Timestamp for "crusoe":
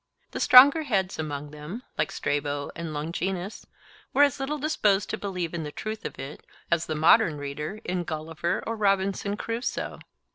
9.37-9.99